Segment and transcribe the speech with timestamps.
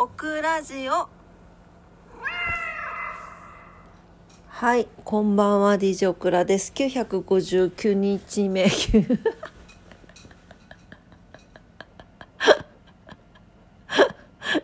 [0.00, 1.08] オクラジオ。
[4.46, 6.72] はい、こんばんは、DJ オクラです。
[6.72, 8.68] 959日目。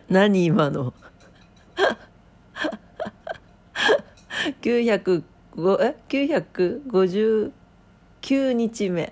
[0.07, 0.93] 何今の
[4.61, 5.23] ？905
[5.81, 7.51] え？959
[8.53, 9.11] 日目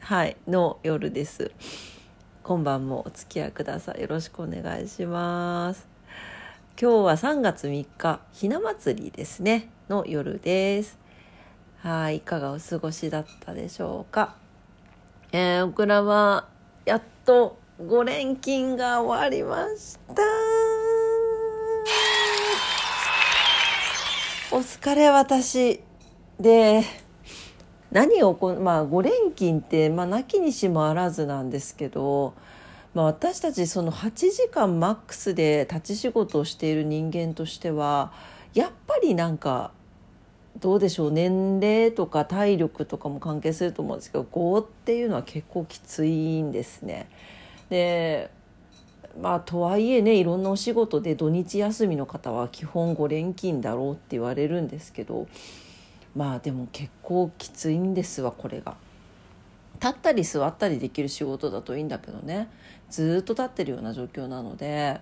[0.00, 1.52] はいの夜です。
[2.44, 4.02] 今晩もお付き合いください。
[4.02, 5.88] よろしくお願いします。
[6.78, 10.98] 今日は3月3日ひな祭りですねの夜です。
[11.78, 14.36] はいいかがお過ごしだったでしょうか？
[15.32, 16.48] えー、オクラは
[16.84, 20.22] やっと5連勤が終わりました。
[24.54, 25.80] お疲れ私
[26.38, 26.84] で
[27.94, 32.34] 何をこまあ5連勤ってまあなきにしもあらずなんですけど、
[32.92, 38.12] まあ、私たちその8時間マックスで立ち仕事をしている人間としては
[38.52, 39.70] やっぱりなんか
[40.60, 47.08] どうでしょう年齢とか体力とかも関係すると思うんですけど5っていうのは結構きついんですね。
[47.70, 48.28] で
[49.20, 55.28] まあとはいえねいろんなお仕事で土日休みの方は基本5連勤だろうって言われるんですけど
[56.14, 58.76] まあでも結構きついんですわこれが。
[59.80, 62.48] 立ったり座ったりできる仕事だといいんだけどね
[62.88, 65.00] ずっと立ってるような状況なので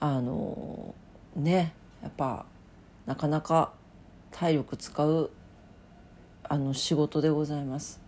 [0.00, 0.94] あの
[1.36, 2.44] ねやっぱ
[3.06, 3.72] なかなか
[4.32, 5.30] 体力使う
[6.44, 8.00] あの仕事でございます。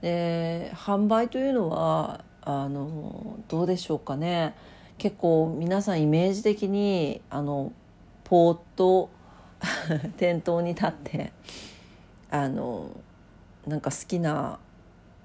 [0.00, 4.54] で販売というのはあのどうでしょうかね
[4.98, 7.72] 結構皆さんイメージ的にあの
[8.24, 9.10] ポート
[10.18, 11.32] 店頭に立って
[12.30, 12.90] あの
[13.66, 14.58] なんか好きな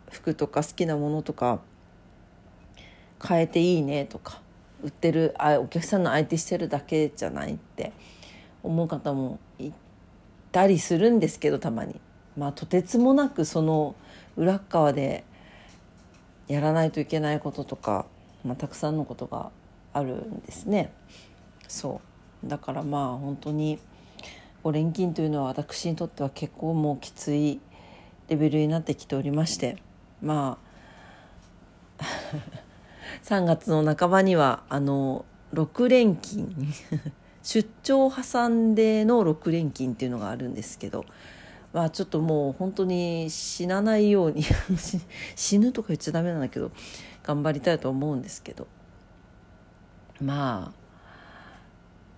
[0.10, 1.60] 服とか好きなものとか
[3.26, 4.42] 変えていいねとか
[4.84, 7.92] 売ってるあお客さんの相手してるだけじゃないって
[8.64, 9.72] 思う方もい
[10.52, 12.00] たりするんですけどたまに。
[12.38, 13.96] まあとてつもなくその
[14.36, 15.24] 裏側で
[16.48, 18.06] やらないといけないこととか、
[18.46, 19.50] まあ、たくさんのことが
[19.92, 20.94] あるんですね。
[21.68, 22.00] そ
[22.46, 23.80] うだからまあ本当に
[24.72, 27.60] 連勤というのは私にとっては結構もうきつい
[28.28, 29.78] レベルになってきておりまして
[30.22, 30.58] ま
[32.00, 32.04] あ
[33.24, 36.54] 3月の半ばにはあの6連勤
[37.44, 41.06] 出張を挟んでの6連勤っていうのがあるんですけど
[41.72, 44.44] まあちょっともう本当に死なないように
[45.36, 46.72] 死ぬとか言っちゃダメなんだけど
[47.24, 48.68] 頑張りたいと思うんですけど
[50.22, 50.74] ま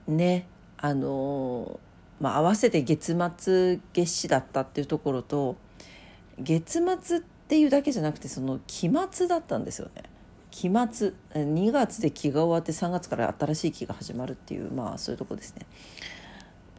[0.07, 1.79] あねあの
[2.19, 5.55] まあ合わせて月末月始だったっていうところと
[6.39, 10.03] 月末っていうだけじゃなくてその期末だったんですよね。
[10.51, 15.65] 期末2月で期が終わって3月から新しい期が始まるっていうまあそういうとこですね。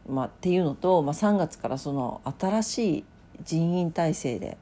[0.08, 3.04] まあ、っていうのと、まあ、3月からその新しい
[3.44, 4.58] 人員体制で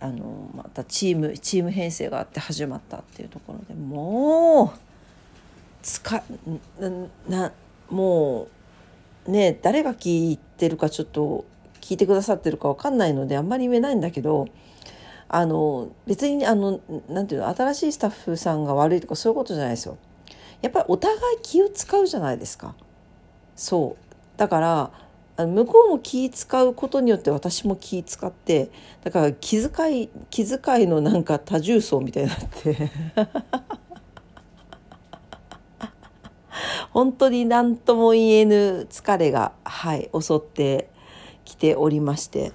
[0.00, 4.78] あのまたチームチーム編成があって始まったっていうところでもう
[5.82, 6.22] つか
[7.28, 7.52] な
[7.88, 8.48] もう
[9.26, 11.44] ね誰が聞いてるかちょっと
[11.80, 14.48] 聞いてくださってるか分かんないのであんまり言えないんだけど
[15.28, 19.98] あの別にあのなんていうの新しいスタッフさんが悪いとかそういうことじゃないですよ。
[20.62, 22.74] やっぱりお互い気を使うじゃないですか。
[23.56, 24.90] そうだから
[25.36, 28.70] 向こうも気使うことによって私も気使って
[29.02, 32.90] だから気遣い気遣いのなんか多重層みたいになって
[36.94, 40.88] 本当に何とも言えぬ疲れがはい襲って
[41.44, 42.52] きておりまして。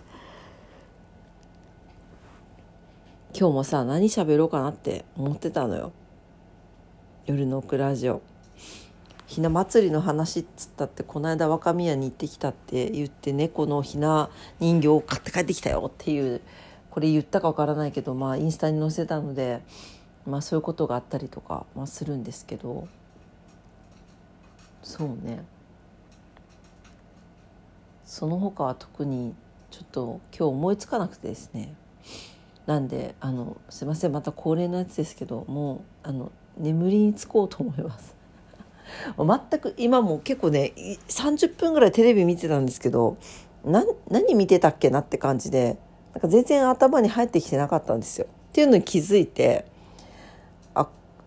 [3.37, 5.91] 今日もさ何喋ろうかなって思ってたのよ。
[7.25, 8.21] 夜のクラジオ。
[9.27, 14.29] ひな祭りの話っつったってこの間若宮に行ってきたって言って猫のひな
[14.59, 16.41] 人形を買って帰ってきたよっていう
[16.89, 19.61] これ言ったかわからないけどまあインスタに載せたので
[20.25, 22.87] まあそういうことがあったりとか、まあ、するんですけど。
[24.89, 25.43] そうね
[28.05, 29.35] その他は特に
[29.69, 31.75] ちょっと今日思いつかなくてですね
[32.65, 38.15] なんであのすいませんまた恒例のやつですけどもうあの眠りにつこうと思います。
[39.15, 43.17] 全く今も結構ね30分ぐらいテレビ見てたんですけど
[43.63, 45.77] 何見てたっけなって感じで
[46.13, 48.25] なんか全然頭に入ってきてなかったんですよ。
[48.25, 49.65] っていうのに気づいて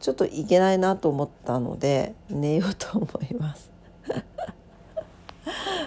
[0.03, 3.71] ちょっといけないなと思ったので寝ようと思います。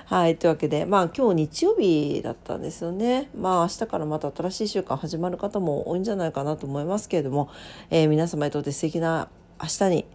[0.06, 7.50] はいというわけでまあ今日日曜日だったんですよねまあ明日からまた新しい週間始まる方も多いんじゃないかなと思いますけれども、
[7.90, 9.28] えー、皆様にとって素敵な
[9.62, 10.06] 明日に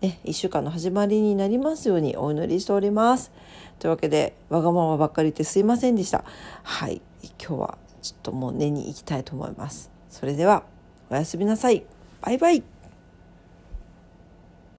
[0.00, 3.32] ね、1週間の始まりになりますようにお祈りしております。
[3.78, 6.24] というわけでわがままばっかり言ってすいませんでした。
[6.62, 7.00] はい
[7.38, 9.90] 今日はちょっともう寝に行きたいと思います。
[10.10, 10.64] それでは
[11.08, 11.84] おやすみなさい。
[12.20, 12.73] バイバイ